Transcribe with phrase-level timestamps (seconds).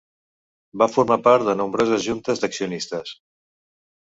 [0.81, 3.15] Va formar part de nombroses juntes d'accionistes.